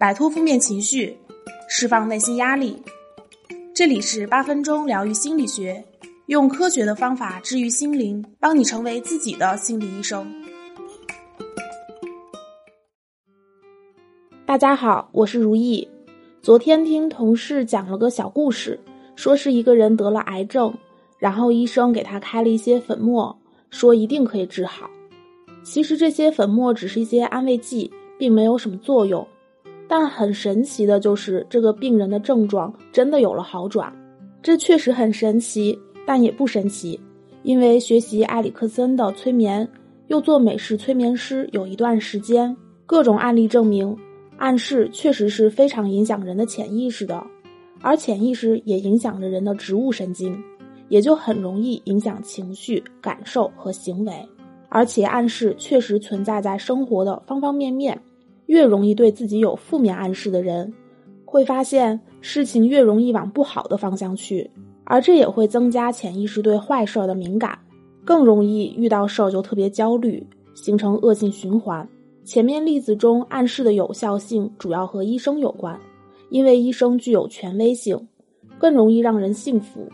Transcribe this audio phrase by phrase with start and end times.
[0.00, 1.14] 摆脱负面情绪，
[1.68, 2.74] 释放内心压力。
[3.74, 5.84] 这里是八分钟疗愈心理学，
[6.24, 10.26] 用科学的方法治愈心灵，帮你成为自己的心理医生。
[14.46, 15.86] 大家好，我是如意。
[16.40, 18.80] 昨天听同事讲了个小故事，
[19.16, 20.72] 说是一个人得了癌症，
[21.18, 23.38] 然后医生给他开了一些粉末，
[23.68, 24.88] 说一定可以治好。
[25.62, 29.28] 其实这些粉末只是一些安慰剂，并没有什么作用。
[29.92, 33.92] 但很神奇的就是，这个病人的症状真的有了好转。
[34.40, 35.76] 这确实很神奇，
[36.06, 37.00] 但也不神奇，
[37.42, 39.68] 因为学习埃里克森的催眠，
[40.06, 43.96] 又做美式催眠师有一段时间，各种案例证明，
[44.36, 47.20] 暗示确实是非常影响人的潜意识的，
[47.82, 50.40] 而潜意识也影响着人的植物神经，
[50.88, 54.12] 也就很容易影响情绪、感受和行为。
[54.68, 58.00] 而且暗示确实存在在生活的方方面面，
[58.50, 60.74] 越容易对自己有负面暗示的人，
[61.24, 64.50] 会发现事情越容易往不好的方向去，
[64.82, 67.56] 而这也会增加潜意识对坏事儿的敏感，
[68.04, 71.88] 更容易遇到事儿就特别焦虑，形成恶性循环。
[72.24, 75.78] 前面例子中暗示的有效性主要和医生有关，
[76.28, 77.96] 因为医生具有权威性，
[78.58, 79.88] 更容易让人信服，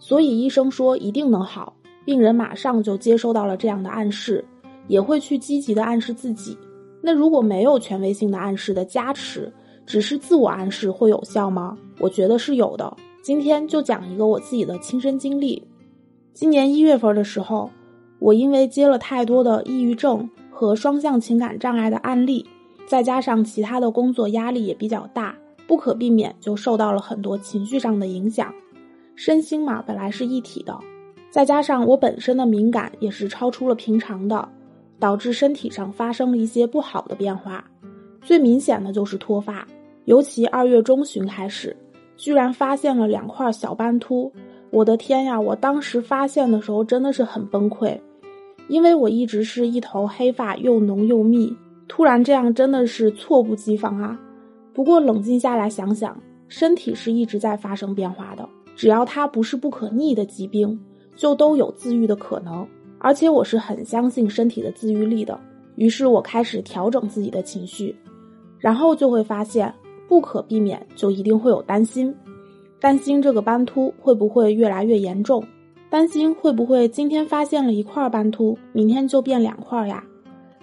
[0.00, 1.72] 所以医生说一定能好。
[2.04, 4.44] 病人马上就接收到了这样的暗示，
[4.88, 6.58] 也会去积极的暗示自己。
[7.02, 9.52] 那如果没有权威性的暗示的加持，
[9.84, 11.76] 只是自我暗示会有效吗？
[11.98, 12.96] 我觉得是有的。
[13.22, 15.66] 今天就讲一个我自己的亲身经历。
[16.32, 17.70] 今年一月份的时候，
[18.18, 22.46] 我因为接了太多的抑郁症和双向情感障碍的案例，
[22.86, 25.36] 再加上其他的工作压力也比较大，
[25.66, 28.54] 不可避免就受到了很多情绪上的影响。
[29.14, 30.78] 身心嘛，本来是一体的。
[31.30, 34.48] 再加上我本身的敏感也是超出了平常的，
[35.02, 37.64] 导致身体上发生了一些不好的变化。
[38.22, 39.66] 最明显的就是脱发，
[40.04, 41.76] 尤其二月中旬开始，
[42.16, 44.32] 居然发现了两块小斑秃。
[44.70, 45.40] 我的天呀！
[45.40, 47.98] 我当时发现的时候真的是很崩溃，
[48.68, 51.52] 因为我一直是一头黑发又浓又密，
[51.88, 54.16] 突然这样真的是猝不及防啊。
[54.72, 60.78] 不过冷静下来想想，身体是一直在发生变化的，只要它不是不可逆的疾病。
[61.14, 62.66] 就都有自愈的可能，
[63.04, 65.38] 而且我是很相信身体的自愈力的。
[65.74, 67.94] 于是我开始调整自己的情绪，
[68.58, 69.74] 然后就会发现，
[70.06, 72.14] 不可避免就一定会有担心，
[72.78, 75.42] 担心这个斑秃会不会越来越严重，
[75.90, 80.04] 担心会不会今天发现了一块斑秃，明天就变两块呀？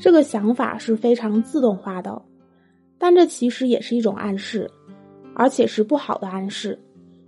[0.00, 2.20] 这个想法是非常自动化的，
[2.98, 4.68] 但这其实也是一种暗示，
[5.36, 6.76] 而且是不好的暗示。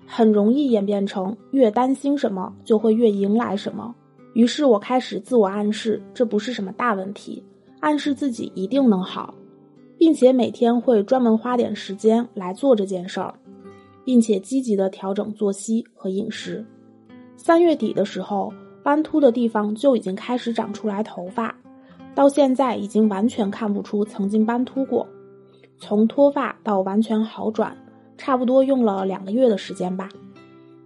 [0.05, 3.95] 很容易演变成越担心什么就会越迎来什么，
[4.37, 7.43] 于是我开始自我暗示这不是什么大问题，
[7.81, 9.35] 暗示自己一定能好，
[9.97, 13.33] 并且每天会专门花点时间来做这件事儿，
[14.05, 16.63] 并且积极的调整作息和饮食。
[17.35, 18.53] 三月底的时候，
[18.83, 21.57] 斑秃的地方就已经开始长出来头发，
[22.15, 25.09] 到现在已经完全看不出曾经斑秃过，
[25.79, 27.75] 从脱发到完全好转。
[28.19, 30.11] 差不多用了两个月的时间吧。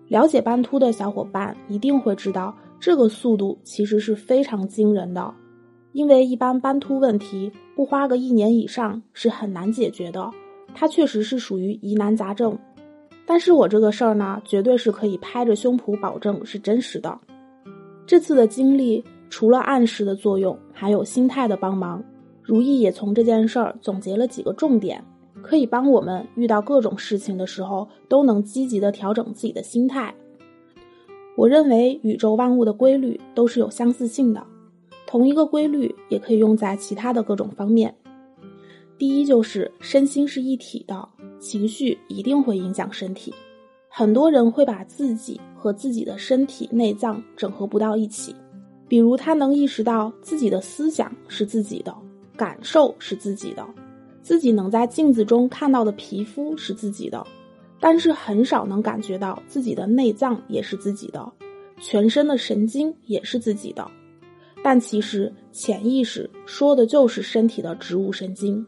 [0.06, 5.32] 了解斑秃的小伙伴一定会知道，这个速度其实是非常惊人的。
[5.92, 10.30] 因为一般斑秃问题不花个一年以上是很难解决的，
[10.74, 12.58] 它确实是属于疑难杂症。
[13.26, 17.18] 但是我这个事儿呢，绝对是可以拍着胸脯保证是真实的。
[18.06, 22.02] 这次的经历除了暗示的作用，还有心态的帮忙。
[22.42, 25.04] 如意也从这件事儿总结了几个重点。
[25.42, 30.14] 可以帮我们遇到各种事情的时候，都能积极的调整自己的心态。
[31.40, 34.46] 我认为宇宙万物的规律都是有相似性的，
[35.06, 37.94] 同一个规律也可以用在其他的各种方面。
[38.98, 41.08] 第一就是身心是一体的，
[41.38, 43.32] 情绪一定会影响身体。
[43.88, 48.36] 很多人会把自己和自己的身体内脏整合不到一起，
[48.86, 51.96] 比如他能意识到自己的思想是自己的，
[52.36, 53.66] 感受是自己的。
[54.20, 57.26] 自己能在镜子中看到的皮肤是自己的，
[57.80, 61.32] 但是很少能感觉到自己的内脏也是自己的，
[61.80, 63.90] 全身的神经也是自己的。
[64.62, 68.64] 但其实潜意识说的就是身体的植物神经，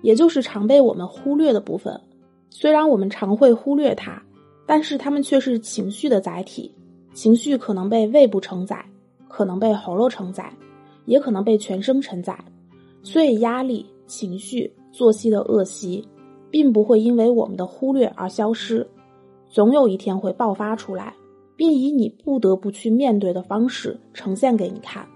[0.00, 2.00] 也就是常被我们忽略的部分。
[2.48, 4.22] 虽然我们常会忽略它，
[4.66, 6.74] 但是它们却是情绪的载体。
[7.12, 8.84] 情绪可能被胃部承载，
[9.28, 10.50] 可能被喉咙承载，
[11.04, 12.38] 也可能被全身承载。
[13.02, 13.86] 所以压力。
[14.08, 16.02] 情绪、作息的恶习，
[16.50, 18.86] 并不会因为我们的忽略而消失，
[19.48, 21.14] 总有一天会爆发出来，
[21.56, 25.06] 并以你不得不去面对的方式呈现给你看。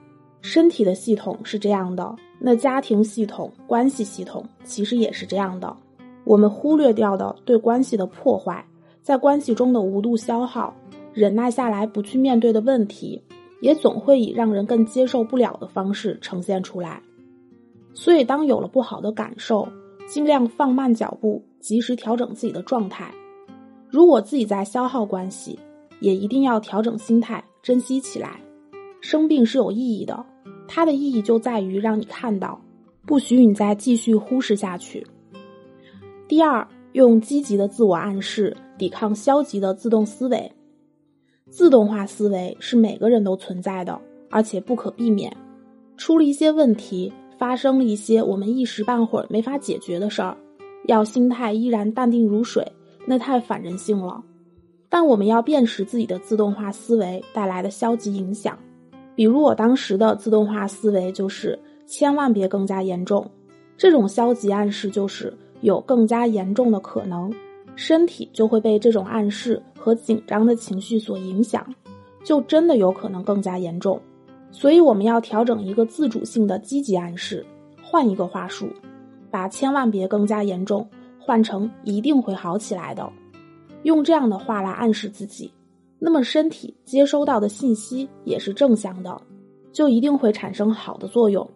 [0.41, 5.77] 身体的系统是这样的，那家庭系统、关系系统其实也是这样的。
[6.25, 8.65] 我们忽略掉的对关系的破坏，
[9.03, 10.75] 在关系中的无度消耗，
[11.13, 13.23] 忍耐下来不去面对的问题，
[13.61, 17.01] 也总会以让人更接受不了的方式呈现出来。
[17.95, 19.69] 所以，当有了不好的感受，
[20.13, 23.11] 尽量放慢脚步，及时调整自己的状态。
[23.89, 25.59] 如果自己在消耗关系，
[26.01, 28.39] 也一定要调整心态，珍惜起来。
[29.01, 30.23] 生病是有意义的，
[30.69, 32.61] 它的意义就在于让你看到，
[33.07, 35.07] 不许你再继续忽视下去。
[36.29, 40.53] 第二，用积极的自我暗示抵抗消极的自动思维。
[41.49, 43.99] 自动化思维是每个人都存在的，
[44.29, 45.35] 而且不可避免。
[45.97, 47.11] 出了一些问题，
[47.43, 50.37] 发生了一些我们一时半会儿没法解决的事儿，
[50.87, 52.65] 要心态依然淡定如水。
[53.05, 54.23] 那太反人性了，
[54.89, 58.57] 但我们要辨识自己的自动化思维带来的消极影响。
[59.17, 63.29] 比如我当时的自动化思维就是千万别更加严重，
[63.77, 67.29] 这种消极暗示就是有更加严重的可能，
[67.75, 71.67] 身体就会被这种暗示和紧张的情绪所影响，
[72.23, 74.01] 就真的有可能更加严重。
[74.53, 77.45] 所以我们要调整一个自主性的积极暗示，
[77.83, 78.69] 换一个话术，
[79.31, 80.87] 把千万别更加严重。
[81.25, 83.09] 换成一定会好起来的，
[83.85, 85.49] 用这样的话来暗示自己，
[86.01, 89.23] 那么身体接收到的信息也是正向的，
[89.73, 91.49] 就一定会产生好的作用。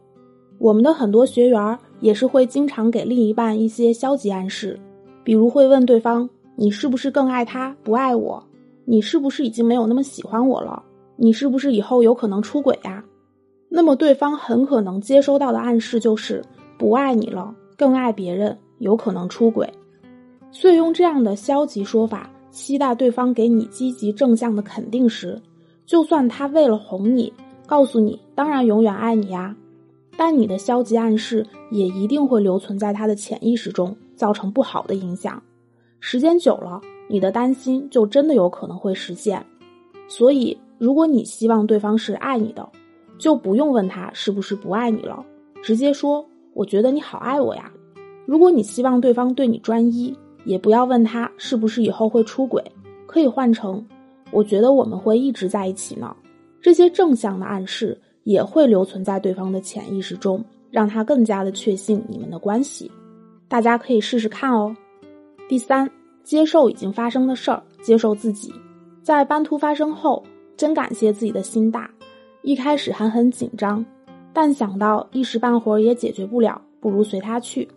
[0.59, 4.79] 我们的很多学员也是会经常给另一半一些消极暗示，
[5.25, 8.41] 比如会问对方：“你是不是更爱他，不爱我？
[8.85, 10.81] 你是不是已经没有那么喜欢我了？
[11.17, 13.05] 你是不是以后有可能出轨呀？”
[13.69, 16.43] 那么对方很可能接收到的暗示就是
[16.79, 18.57] 不爱你了，更爱别人。
[18.79, 19.73] 有可能出轨，
[20.51, 25.41] 所以用这样的消极说法，期待对方给你积极正向的肯定时，
[25.87, 27.33] 就算他为了哄你，
[27.67, 29.57] 告诉你当然永远爱你呀，
[30.15, 35.43] 但你的消极暗示也一定会留存在他的潜意识中，造成不好的影响。
[35.99, 36.79] 时间久了，
[37.09, 39.43] 你的担心就真的有可能会实现。
[40.07, 42.69] 所以，如果你希望对方是爱你的，
[43.19, 45.25] 就不用问他是不是不爱你了，
[45.63, 47.71] 直接说：“我觉得你好爱我呀。”
[48.27, 52.63] 如果你希望对方对你专一，也不要问他是不是以后会出轨，
[53.07, 53.85] 可以换成
[54.33, 56.15] “我觉得我们会一直在一起呢”。
[56.61, 62.91] 这些正向的暗示也会留存在对方的潜意识中，让他更加的确信你们的关系。
[63.49, 64.77] 大家可以试试看哦。
[65.49, 65.89] 第三，
[66.25, 68.53] 接受已经发生的事儿，接受自己。
[69.03, 70.25] 在斑秃发生后，
[70.57, 71.91] 真感谢自己的心大。
[72.43, 73.85] 一开始还很紧张，
[74.33, 77.69] 但想到一时半会儿也解决不了，不如随他去。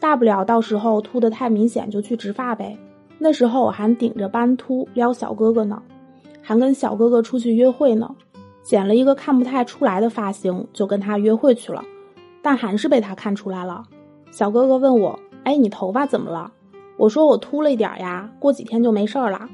[0.00, 2.76] 大不了到时候秃的太明显就去植发呗。
[3.18, 5.82] 那时候我还顶着斑秃撩小哥哥呢，
[6.42, 8.14] 还跟小哥哥出去约会呢，
[8.62, 11.82] 剪了一个看不太出来的发型就跟他约会去了，
[12.42, 13.84] 但还是被他看出来了。
[14.30, 16.52] 小哥哥问我：“哎，你头发怎么了？”
[16.98, 19.48] 我说：“我秃了一点呀，过几天就没事儿了。”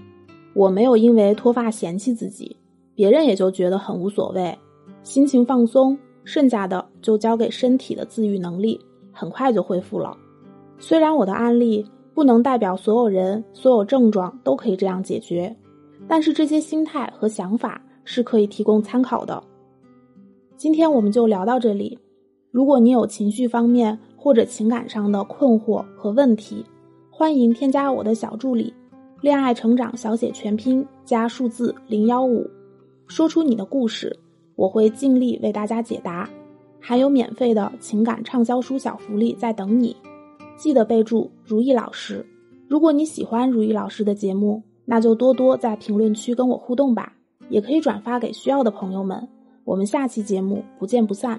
[0.54, 2.56] 我没有因为脱发嫌弃自己，
[2.94, 4.56] 别人也就觉得很无所谓，
[5.02, 8.80] 心情放松，剩下的就交给身体的自愈能力，
[9.10, 10.16] 很快就恢复了。
[10.78, 15.54] 虽然我的案例不能代表所有人，所有症状都可以这样解决，
[16.06, 19.42] 但是这些心态和想法是可以提供参考的。
[20.56, 21.98] 今天我们就聊到这里。
[22.50, 26.64] 如果你有情绪方面或者情感上的困惑和问题，
[27.10, 28.72] 欢迎添加我的小助理
[29.22, 32.46] “恋爱成长小写全拼加数字零幺五”，
[33.12, 34.18] 说出你的故事，
[34.56, 36.26] 我会尽力为大家解答。
[36.80, 39.94] 还有免费的情感畅销书小福利在等你。
[40.56, 42.24] 记得备注如意老师。
[42.66, 47.12] 如果你喜欢如意老师的节目，那就多多在评论区跟我互动吧，
[47.50, 49.28] 也可以转发给需要的朋友们。
[49.64, 51.38] 我们下期节目不见不散。